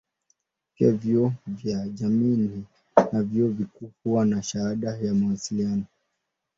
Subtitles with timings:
[0.75, 2.63] Pia vyuo vya jamii
[3.11, 5.83] na vyuo vikuu huwa na shahada ya mawasiliano.